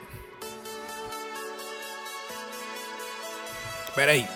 Pera 3.94 4.12
aí. 4.14 4.28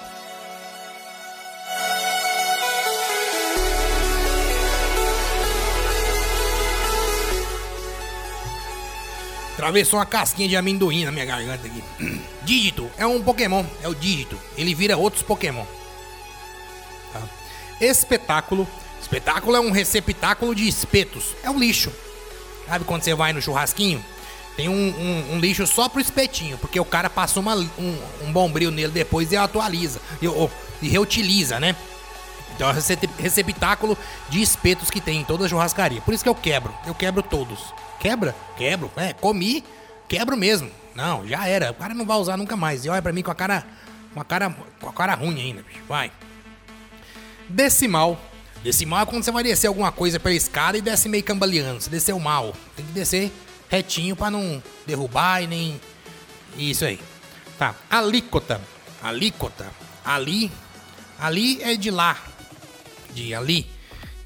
Atravessou 9.59 9.99
uma 9.99 10.05
casquinha 10.05 10.47
de 10.47 10.55
amendoim 10.55 11.03
na 11.03 11.11
minha 11.11 11.25
garganta 11.25 11.67
aqui. 11.67 11.83
Dígito 12.43 12.89
é 12.97 13.05
um 13.05 13.21
Pokémon, 13.21 13.65
é 13.83 13.89
o 13.89 13.93
dígito. 13.93 14.39
Ele 14.57 14.73
vira 14.73 14.95
outros 14.95 15.21
Pokémon. 15.21 15.65
Espetáculo. 17.81 18.65
Espetáculo 19.01 19.57
é 19.57 19.59
um 19.59 19.71
receptáculo 19.71 20.55
de 20.55 20.65
espetos. 20.65 21.35
É 21.43 21.49
um 21.49 21.59
lixo. 21.59 21.91
Sabe 22.69 22.85
quando 22.85 23.03
você 23.03 23.13
vai 23.13 23.33
no 23.33 23.41
churrasquinho? 23.41 24.03
Tem 24.55 24.69
um, 24.69 24.73
um- 24.73 25.33
um 25.35 25.39
lixo 25.41 25.67
só 25.67 25.89
pro 25.89 25.99
espetinho, 25.99 26.57
porque 26.57 26.79
o 26.79 26.85
cara 26.85 27.09
passou 27.09 27.41
uma- 27.43 27.55
um, 27.55 27.97
um 28.23 28.31
bombril 28.31 28.71
nele 28.71 28.93
depois 28.93 29.29
e 29.33 29.35
atualiza. 29.35 29.99
E, 30.21 30.27
ou- 30.27 30.49
e 30.81 30.87
reutiliza, 30.87 31.59
né? 31.59 31.75
Então 32.59 32.67
é 32.67 32.71
um 32.71 32.75
recep- 32.75 33.09
receptáculo 33.17 33.97
de 34.27 34.41
espetos 34.41 34.89
que 34.89 34.99
tem 34.99 35.21
em 35.21 35.23
toda 35.23 35.45
a 35.45 35.47
churrascaria. 35.47 36.01
Por 36.01 36.13
isso 36.13 36.21
que 36.25 36.29
eu 36.29 36.35
quebro. 36.35 36.75
Eu 36.85 36.93
quebro 36.93 37.23
todos. 37.23 37.73
Quebra? 38.01 38.35
Quebro. 38.57 38.91
É, 38.97 39.13
comi, 39.13 39.63
quebro 40.09 40.35
mesmo. 40.35 40.69
Não, 40.93 41.25
já 41.25 41.47
era. 41.47 41.71
O 41.71 41.73
cara 41.73 41.93
não 41.93 42.05
vai 42.05 42.17
usar 42.17 42.35
nunca 42.35 42.57
mais. 42.57 42.83
E 42.83 42.89
olha 42.89 43.01
pra 43.01 43.13
mim 43.13 43.21
com 43.23 43.31
a 43.31 43.35
cara. 43.35 43.65
Com 44.13 44.19
a 44.19 44.25
cara. 44.25 44.53
Com 44.81 44.89
a 44.89 44.91
cara 44.91 45.15
ruim 45.15 45.39
ainda, 45.39 45.61
bicho. 45.61 45.79
Vai. 45.87 46.11
Decimal. 47.47 48.19
Decimal 48.61 49.03
é 49.03 49.05
quando 49.05 49.23
você 49.23 49.31
vai 49.31 49.41
descer 49.41 49.67
alguma 49.67 49.89
coisa 49.93 50.19
pela 50.19 50.35
escada 50.35 50.77
e 50.77 50.81
desce 50.81 51.07
meio 51.07 51.23
cambaleando. 51.23 51.79
Você 51.79 51.89
desceu 51.89 52.19
mal. 52.19 52.53
Tem 52.75 52.85
que 52.85 52.91
descer 52.91 53.31
retinho 53.69 54.17
pra 54.17 54.29
não 54.29 54.61
derrubar 54.85 55.41
e 55.41 55.47
nem. 55.47 55.81
Isso 56.57 56.83
aí. 56.83 56.99
Tá. 57.57 57.73
Alíquota. 57.89 58.59
Alíquota. 59.01 59.65
Ali. 60.03 60.51
Ali 61.17 61.63
é 61.63 61.75
de 61.77 61.89
lá. 61.89 62.17
De 63.13 63.33
ali. 63.33 63.69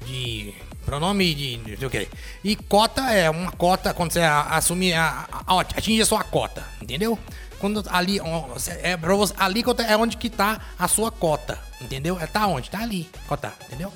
De. 0.06 0.54
Pronome 0.84 1.34
de. 1.34 1.56
Não 1.58 1.76
sei 1.78 1.86
o 1.86 1.90
que. 1.90 2.08
E 2.42 2.56
cota 2.56 3.10
é 3.10 3.28
uma 3.30 3.50
cota 3.52 3.94
quando 3.94 4.12
você 4.12 4.20
a- 4.20 4.42
assume. 4.42 4.92
A, 4.92 5.26
a- 5.46 5.60
atinge 5.60 6.02
a 6.02 6.06
sua 6.06 6.22
cota. 6.22 6.62
Entendeu? 6.80 7.18
Quando 7.58 7.82
ali. 7.90 8.20
É 8.82 8.96
pra 8.96 9.14
você, 9.14 9.34
alíquota 9.38 9.82
é 9.82 9.96
onde 9.96 10.16
que 10.16 10.28
tá 10.28 10.60
a 10.78 10.86
sua 10.88 11.10
cota. 11.10 11.58
Entendeu? 11.80 12.18
É 12.20 12.26
tá 12.26 12.46
onde? 12.46 12.70
Tá 12.70 12.80
ali. 12.80 13.08
Cota. 13.26 13.52
Entendeu? 13.66 13.92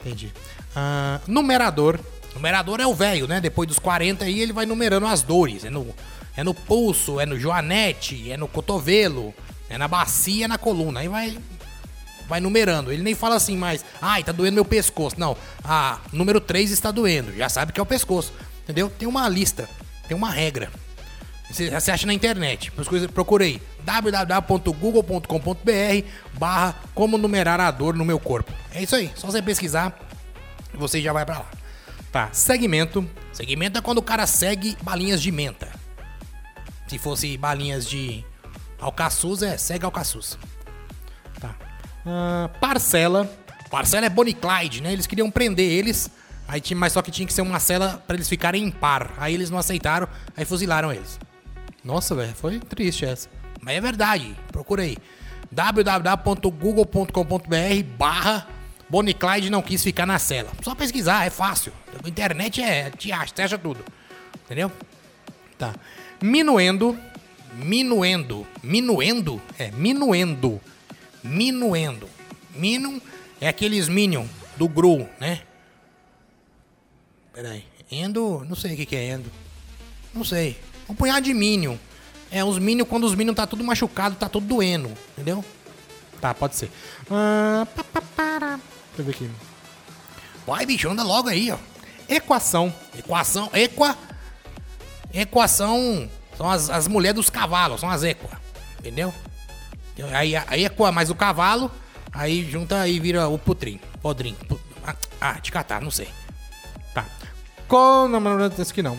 Entendi. 0.00 0.32
Ahn, 0.74 1.20
numerador. 1.26 1.98
Numerador 2.34 2.80
é 2.80 2.86
o 2.86 2.94
velho, 2.94 3.26
né? 3.26 3.40
Depois 3.40 3.66
dos 3.68 3.78
40 3.78 4.24
aí 4.24 4.40
ele 4.40 4.52
vai 4.52 4.66
numerando 4.66 5.06
as 5.06 5.22
dores. 5.22 5.64
É 5.64 5.70
no, 5.70 5.94
é 6.36 6.42
no 6.44 6.52
pulso, 6.54 7.18
é 7.20 7.26
no 7.26 7.38
joanete, 7.38 8.30
é 8.30 8.36
no 8.36 8.46
cotovelo, 8.46 9.34
é 9.68 9.76
na 9.78 9.88
bacia, 9.88 10.44
é 10.44 10.48
na 10.48 10.58
coluna. 10.58 11.00
Aí 11.00 11.08
vai 11.08 11.36
vai 12.28 12.40
numerando. 12.40 12.92
Ele 12.92 13.02
nem 13.02 13.14
fala 13.14 13.36
assim 13.36 13.56
mais, 13.56 13.84
ai, 14.00 14.22
tá 14.22 14.30
doendo 14.30 14.54
meu 14.54 14.64
pescoço. 14.64 15.18
Não, 15.18 15.36
ah, 15.64 15.98
número 16.12 16.40
3 16.40 16.70
está 16.70 16.90
doendo. 16.90 17.34
Já 17.34 17.48
sabe 17.48 17.72
que 17.72 17.80
é 17.80 17.82
o 17.82 17.86
pescoço. 17.86 18.32
Entendeu? 18.64 18.90
Tem 18.90 19.08
uma 19.08 19.28
lista, 19.28 19.68
tem 20.06 20.16
uma 20.16 20.30
regra. 20.30 20.70
Você, 21.50 21.70
você 21.70 21.90
acha 21.90 22.06
na 22.06 22.12
internet. 22.12 22.70
Procurei 23.14 23.62
www.google.com.br 23.82 26.06
barra 26.34 26.74
como 26.94 27.16
numerar 27.16 27.58
a 27.58 27.70
dor 27.70 27.96
no 27.96 28.04
meu 28.04 28.20
corpo. 28.20 28.52
É 28.72 28.82
isso 28.82 28.94
aí. 28.94 29.10
Só 29.14 29.26
você 29.26 29.40
pesquisar, 29.40 29.98
você 30.74 31.00
já 31.00 31.12
vai 31.12 31.24
pra 31.24 31.38
lá. 31.38 31.50
Tá. 32.12 32.28
Segmento. 32.32 33.08
Segmento 33.32 33.78
é 33.78 33.80
quando 33.80 33.98
o 33.98 34.02
cara 34.02 34.26
segue 34.26 34.76
balinhas 34.82 35.22
de 35.22 35.32
menta. 35.32 35.68
Se 36.86 36.98
fosse 36.98 37.36
balinhas 37.38 37.88
de 37.88 38.24
alcaçuz, 38.78 39.42
é 39.42 39.56
segue 39.56 39.84
alcaçuz. 39.84 40.38
Ahn, 42.08 42.48
parcela. 42.60 43.28
Parcela 43.70 44.06
é 44.06 44.08
Bonnie 44.08 44.32
Clyde, 44.32 44.82
né? 44.82 44.92
Eles 44.92 45.06
queriam 45.06 45.30
prender 45.30 45.70
eles, 45.70 46.10
aí 46.46 46.60
tinha, 46.60 46.76
mas 46.76 46.94
só 46.94 47.02
que 47.02 47.10
tinha 47.10 47.26
que 47.26 47.34
ser 47.34 47.42
uma 47.42 47.60
cela 47.60 48.02
pra 48.06 48.16
eles 48.16 48.28
ficarem 48.28 48.64
em 48.64 48.70
par. 48.70 49.12
Aí 49.18 49.34
eles 49.34 49.50
não 49.50 49.58
aceitaram, 49.58 50.08
aí 50.34 50.46
fuzilaram 50.46 50.90
eles. 50.90 51.20
Nossa, 51.84 52.14
velho, 52.14 52.34
foi 52.34 52.58
triste 52.58 53.04
essa. 53.04 53.28
Mas 53.60 53.76
é 53.76 53.80
verdade, 53.80 54.34
procura 54.50 54.82
aí. 54.82 54.96
www.google.com.br 55.52 57.82
barra 57.98 58.46
Bonnie 58.88 59.12
Clyde 59.12 59.50
não 59.50 59.60
quis 59.60 59.82
ficar 59.82 60.06
na 60.06 60.18
cela. 60.18 60.50
Só 60.62 60.74
pesquisar, 60.74 61.26
é 61.26 61.30
fácil. 61.30 61.72
A 62.02 62.08
internet 62.08 62.62
é, 62.62 62.90
te 62.90 63.12
acha, 63.12 63.34
te 63.34 63.42
acha 63.42 63.58
tudo. 63.58 63.84
Entendeu? 64.46 64.72
Tá. 65.58 65.74
Minuendo. 66.22 66.96
Minuendo. 67.54 68.46
Minuendo? 68.62 69.42
É, 69.58 69.70
minuendo. 69.72 70.58
Minuendo. 71.22 72.08
Mino 72.54 73.00
é 73.40 73.48
aqueles 73.48 73.88
Minion 73.88 74.26
do 74.56 74.68
Gru, 74.68 75.08
né? 75.20 75.42
Peraí. 77.32 77.64
Endo, 77.90 78.44
não 78.48 78.56
sei 78.56 78.74
o 78.74 78.86
que, 78.86 78.96
é 78.96 79.12
Endo. 79.12 79.30
Não 80.12 80.24
sei. 80.24 80.58
Um 80.88 80.94
punhado 80.94 81.22
de 81.22 81.32
Minion. 81.32 81.76
É, 82.30 82.44
os 82.44 82.58
Minion, 82.58 82.84
quando 82.84 83.04
os 83.04 83.14
Minion 83.14 83.34
tá 83.34 83.46
tudo 83.46 83.64
machucado, 83.64 84.16
tá 84.16 84.28
tudo 84.28 84.46
doendo. 84.46 84.92
Entendeu? 85.12 85.44
Tá, 86.20 86.34
pode 86.34 86.56
ser. 86.56 86.70
Para. 88.16 88.56
Deixa 88.56 88.98
eu 88.98 89.04
ver 89.04 89.10
aqui. 89.12 89.30
Vai, 90.46 90.66
bicho, 90.66 90.88
anda 90.88 91.02
logo 91.02 91.28
aí, 91.28 91.50
ó. 91.50 91.58
Equação. 92.08 92.74
Equação. 92.98 93.50
Equa. 93.52 93.96
Equação. 95.12 96.10
São 96.36 96.50
as, 96.50 96.70
as 96.70 96.88
mulheres 96.88 97.16
dos 97.16 97.30
cavalos, 97.30 97.80
são 97.80 97.90
as 97.90 98.02
equa. 98.02 98.40
Entendeu? 98.78 99.12
Aí 100.12 100.36
a 100.36 100.44
a 100.48 100.58
equa 100.58 100.92
mais 100.92 101.10
o 101.10 101.14
cavalo, 101.14 101.70
aí 102.12 102.48
junta 102.50 102.86
e 102.88 102.98
vira 103.00 103.28
o 103.28 103.38
putrim. 103.38 103.80
Podrim. 104.00 104.36
Ah, 104.86 104.94
Ah, 105.20 105.32
de 105.40 105.50
catar, 105.50 105.80
não 105.80 105.90
sei. 105.90 106.08
Tá. 106.94 107.04
Qual. 107.66 108.08
Não, 108.08 108.20
não, 108.20 108.38
não, 108.38 108.46
aqui 108.46 108.82
não. 108.82 108.98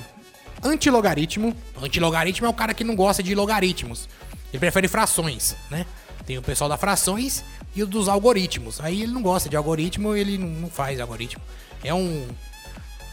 Antilogaritmo. 0.63 1.55
Antilogaritmo 1.81 2.45
é 2.45 2.49
o 2.49 2.53
cara 2.53 2.73
que 2.73 2.83
não 2.83 2.95
gosta 2.95 3.23
de 3.23 3.33
logaritmos. 3.33 4.09
Ele 4.51 4.59
prefere 4.59 4.87
frações, 4.87 5.55
né? 5.69 5.85
Tem 6.25 6.37
o 6.37 6.41
pessoal 6.41 6.69
da 6.69 6.77
frações 6.77 7.43
e 7.75 7.81
o 7.81 7.87
dos 7.87 8.07
algoritmos. 8.07 8.81
Aí 8.81 9.01
ele 9.03 9.11
não 9.11 9.21
gosta 9.21 9.47
de 9.49 9.55
algoritmo, 9.55 10.15
ele 10.15 10.37
não 10.37 10.47
não 10.47 10.69
faz 10.69 10.99
algoritmo. 10.99 11.41
É 11.83 11.93
um. 11.93 12.27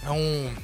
É 0.05 0.11
um. 0.11 0.55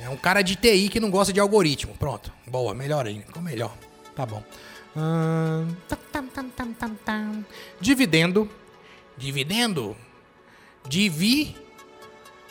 É 0.00 0.08
um 0.08 0.16
cara 0.16 0.42
de 0.42 0.54
TI 0.54 0.88
que 0.88 1.00
não 1.00 1.10
gosta 1.10 1.32
de 1.32 1.40
algoritmo. 1.40 1.94
Pronto. 1.98 2.32
Boa, 2.46 2.74
melhor 2.74 3.06
ainda. 3.06 3.26
Ficou 3.26 3.42
melhor. 3.42 3.74
Tá 4.14 4.24
bom. 4.24 4.42
Dividendo. 7.80 8.48
Dividendo? 9.16 9.96
Divi. 10.88 11.56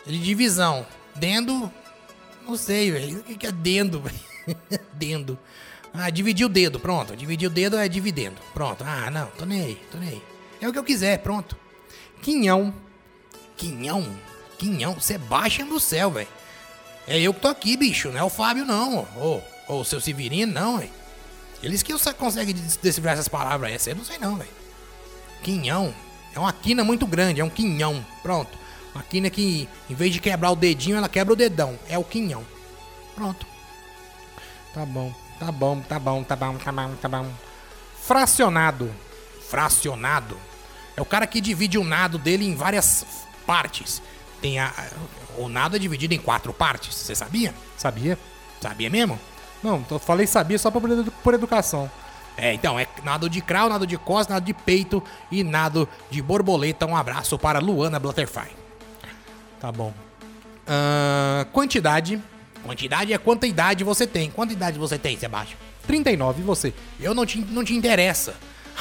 Divisão. 0.06 0.86
Dendo. 1.16 1.72
Não 2.46 2.56
sei, 2.56 2.92
velho. 2.92 3.20
O 3.20 3.38
que 3.38 3.48
é 3.48 3.52
dendo, 3.52 4.00
velho? 4.02 4.58
Dendo. 4.94 5.38
Ah, 5.94 6.10
dividir 6.10 6.46
o 6.46 6.50
dedo, 6.50 6.80
pronto. 6.80 7.16
Dividir 7.16 7.48
o 7.48 7.52
dedo 7.52 7.78
é 7.78 7.90
dividendo. 7.90 8.38
Pronto. 8.54 8.84
Ah, 8.86 9.10
não, 9.10 9.28
tô 9.32 9.46
nem 9.46 9.62
aí, 9.64 9.82
tô 9.92 9.98
nem 9.98 10.10
aí. 10.10 10.22
É 10.62 10.70
o 10.70 10.72
que 10.72 10.80
eu 10.80 10.84
quiser, 10.84 11.20
pronto. 11.20 11.58
Quinhão. 12.22 12.74
Quinhão? 13.56 14.08
Quinhão? 14.58 15.00
Sebastião 15.00 15.68
do 15.68 15.80
céu, 15.80 16.12
velho. 16.12 16.28
É 17.08 17.20
eu 17.20 17.34
que 17.34 17.40
tô 17.40 17.48
aqui, 17.48 17.76
bicho. 17.76 18.10
Não 18.10 18.20
é 18.20 18.24
o 18.24 18.30
Fábio, 18.30 18.66
não. 18.66 19.08
Ô, 19.16 19.42
ô, 19.68 19.84
seu 19.84 20.00
Severino, 20.00 20.54
não, 20.54 20.78
velho. 20.78 20.92
Eles 21.62 21.82
que 21.82 21.94
conseguem 22.14 22.56
decifrar 22.82 23.14
essas 23.14 23.28
palavras 23.28 23.70
aí. 23.70 23.76
Essa 23.76 23.90
eu 23.92 23.96
não 23.96 24.06
sei, 24.06 24.18
não, 24.18 24.36
velho. 24.36 24.50
Quinhão. 25.42 25.94
É 26.34 26.40
uma 26.40 26.54
quina 26.54 26.84
muito 26.84 27.08
grande, 27.08 27.42
é 27.42 27.44
um 27.44 27.50
quinhão. 27.50 28.06
Pronto. 28.22 28.58
Uma 28.94 29.04
quina 29.04 29.30
que, 29.30 29.68
em 29.90 29.96
vez 29.96 30.14
de 30.14 30.20
quebrar 30.20 30.52
o 30.52 30.56
dedinho, 30.56 30.98
ela 30.98 31.10
quebra 31.10 31.34
o 31.34 31.36
dedão. 31.36 31.78
É 31.90 31.98
o 31.98 32.04
quinhão. 32.04 32.46
Pronto. 33.16 33.46
Tá 34.74 34.86
bom, 34.86 35.14
tá 35.40 35.52
bom, 35.52 35.82
tá 35.82 36.00
bom, 36.00 36.24
tá 36.24 36.36
bom, 36.36 36.58
tá 36.58 36.72
bom, 36.72 36.96
tá 36.96 37.10
bom. 37.10 37.32
Fracionado. 38.04 38.94
Fracionado. 39.50 40.38
É 40.96 41.02
o 41.02 41.06
cara 41.06 41.26
que 41.26 41.42
divide 41.42 41.78
o 41.78 41.84
nado 41.84 42.18
dele 42.18 42.46
em 42.46 42.56
várias 42.56 43.06
partes. 43.46 44.02
Tem 44.42 44.60
a. 44.60 44.72
O 45.38 45.50
nado 45.50 45.76
é 45.76 45.80
dividido 45.80 46.14
em 46.14 46.20
quatro 46.20 46.54
partes. 46.54 46.96
Você 46.96 47.16
sabia? 47.16 47.54
Sabia? 47.78 48.18
Sabia 48.62 48.90
mesmo? 48.90 49.20
Não, 49.64 49.84
eu 49.90 50.00
falei 50.00 50.28
sabia 50.28 50.58
só 50.60 50.70
por, 50.72 50.90
edu- 50.90 51.12
por 51.24 51.34
educação. 51.34 51.90
É, 52.38 52.54
então, 52.54 52.80
é 52.80 52.88
nado 53.04 53.28
de 53.30 53.42
crawl, 53.42 53.68
nado 53.70 53.88
de 53.88 53.98
costas, 53.98 54.36
nado 54.36 54.46
de 54.46 54.54
peito 54.54 55.04
e 55.32 55.44
nado 55.44 55.90
de 56.12 56.22
borboleta. 56.22 56.86
Um 56.86 56.96
abraço 56.96 57.38
para 57.38 57.58
Luana 57.60 57.98
Butterfly. 58.00 58.50
Tá 59.60 59.72
bom. 59.72 59.92
Ah, 60.68 61.46
quantidade. 61.52 62.22
Quantidade 62.64 63.14
é 63.14 63.18
quanta 63.18 63.48
idade 63.48 63.84
você 63.84 64.06
tem. 64.06 64.30
Quanta 64.30 64.54
idade 64.54 64.78
você 64.78 64.98
tem, 65.00 65.18
Sebastião? 65.18 65.58
39, 65.88 66.42
e 66.42 66.44
você? 66.44 66.74
Eu 67.00 67.14
não 67.16 67.26
te, 67.26 67.40
não 67.40 67.64
te 67.64 67.74
interessa. 67.74 68.36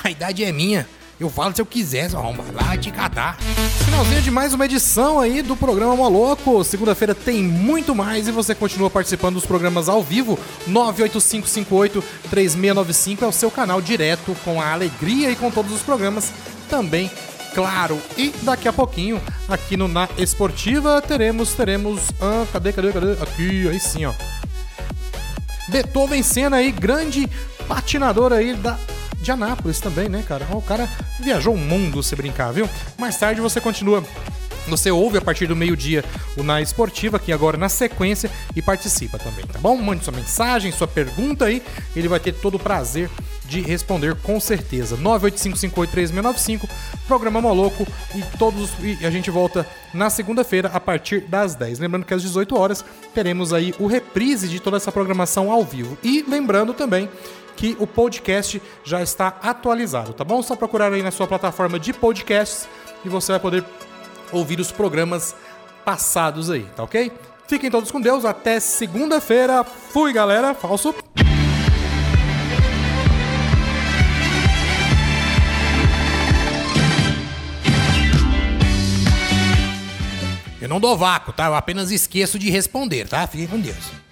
A 0.04 0.10
idade 0.10 0.44
é 0.44 0.52
minha. 0.52 0.86
Eu 1.18 1.30
falo 1.30 1.54
se 1.54 1.62
eu 1.62 1.66
quiser, 1.66 2.10
seu 2.10 2.18
arromba. 2.18 2.42
Vai 2.52 2.76
te 2.76 2.90
catar. 2.90 3.38
Finalzinho 3.84 4.20
de 4.20 4.30
mais 4.30 4.52
uma 4.52 4.66
edição 4.66 5.18
aí 5.18 5.40
do 5.40 5.56
programa 5.56 5.96
Moloco. 5.96 6.62
Segunda-feira 6.62 7.14
tem 7.14 7.42
muito 7.42 7.94
mais 7.94 8.28
e 8.28 8.32
você 8.32 8.54
continua 8.54 8.90
participando 8.90 9.36
dos 9.36 9.46
programas 9.46 9.88
ao 9.88 10.02
vivo. 10.02 10.38
985583695 10.68 13.22
é 13.22 13.26
o 13.26 13.32
seu 13.32 13.50
canal 13.50 13.80
direto 13.80 14.36
com 14.44 14.60
a 14.60 14.72
alegria 14.72 15.30
e 15.30 15.36
com 15.36 15.50
todos 15.50 15.72
os 15.72 15.80
programas 15.80 16.30
também. 16.68 17.10
Claro, 17.54 17.98
e 18.18 18.34
daqui 18.42 18.68
a 18.68 18.72
pouquinho, 18.72 19.18
aqui 19.48 19.78
no 19.78 19.88
Na 19.88 20.10
Esportiva, 20.18 21.00
teremos, 21.00 21.54
teremos. 21.54 22.10
Ah, 22.20 22.44
cadê, 22.52 22.74
cadê, 22.74 22.92
cadê? 22.92 23.12
Aqui, 23.12 23.66
aí 23.66 23.80
sim, 23.80 24.04
ó. 24.04 24.12
Beethoven 25.68 26.22
Senna 26.22 26.58
aí, 26.58 26.70
grande 26.70 27.26
patinador 27.66 28.34
aí 28.34 28.52
da, 28.54 28.78
de 29.26 29.32
Anápolis 29.32 29.80
também, 29.80 30.08
né, 30.08 30.24
cara? 30.26 30.46
O 30.52 30.62
cara 30.62 30.88
viajou 31.20 31.52
o 31.52 31.58
mundo 31.58 32.02
se 32.02 32.14
brincar, 32.14 32.52
viu? 32.52 32.68
Mais 32.96 33.18
tarde 33.18 33.40
você 33.40 33.60
continua. 33.60 34.02
Você 34.68 34.90
ouve 34.90 35.18
a 35.18 35.20
partir 35.20 35.46
do 35.46 35.54
meio-dia 35.54 36.04
o 36.36 36.42
Na 36.42 36.60
Esportiva, 36.60 37.16
aqui 37.16 37.32
agora 37.32 37.56
na 37.56 37.68
sequência, 37.68 38.30
e 38.54 38.62
participa 38.62 39.18
também, 39.18 39.44
tá 39.44 39.58
bom? 39.58 39.76
Mande 39.76 40.04
sua 40.04 40.12
mensagem, 40.12 40.72
sua 40.72 40.88
pergunta 40.88 41.44
aí, 41.44 41.62
ele 41.94 42.08
vai 42.08 42.18
ter 42.18 42.32
todo 42.32 42.54
o 42.54 42.58
prazer 42.58 43.10
de 43.46 43.60
responder 43.60 44.14
com 44.16 44.38
certeza. 44.40 44.96
985583695, 44.96 46.68
programa 47.06 47.40
Moloco, 47.40 47.86
e 48.14 48.22
todos 48.38 48.70
e 48.80 49.04
a 49.06 49.10
gente 49.10 49.30
volta 49.30 49.66
na 49.94 50.10
segunda-feira 50.10 50.70
a 50.72 50.80
partir 50.80 51.20
das 51.20 51.54
10. 51.54 51.78
Lembrando 51.78 52.04
que 52.04 52.14
às 52.14 52.22
18 52.22 52.56
horas 52.56 52.84
teremos 53.14 53.52
aí 53.52 53.74
o 53.78 53.86
reprise 53.86 54.48
de 54.48 54.60
toda 54.60 54.76
essa 54.76 54.92
programação 54.92 55.50
ao 55.50 55.64
vivo. 55.64 55.96
E 56.02 56.24
lembrando 56.28 56.74
também 56.74 57.08
que 57.56 57.76
o 57.80 57.86
podcast 57.86 58.60
já 58.84 59.02
está 59.02 59.38
atualizado, 59.42 60.12
tá 60.12 60.22
bom? 60.24 60.42
Só 60.42 60.54
procurar 60.54 60.92
aí 60.92 61.02
na 61.02 61.10
sua 61.10 61.26
plataforma 61.26 61.78
de 61.78 61.92
podcasts 61.92 62.68
e 63.04 63.08
você 63.08 63.32
vai 63.32 63.40
poder 63.40 63.64
ouvir 64.30 64.60
os 64.60 64.70
programas 64.70 65.34
passados 65.84 66.50
aí, 66.50 66.66
tá 66.76 66.82
ok? 66.82 67.10
Fiquem 67.46 67.70
todos 67.70 67.90
com 67.90 68.00
Deus, 68.00 68.24
até 68.24 68.58
segunda-feira. 68.58 69.64
Fui, 69.64 70.12
galera. 70.12 70.52
Falso. 70.52 70.94
Eu 80.66 80.70
não 80.70 80.80
dou 80.80 80.96
vácuo, 80.96 81.32
tá? 81.32 81.46
Eu 81.46 81.54
apenas 81.54 81.92
esqueço 81.92 82.40
de 82.40 82.50
responder, 82.50 83.08
tá? 83.08 83.24
Fiquem 83.28 83.46
com 83.46 83.60
Deus. 83.60 83.92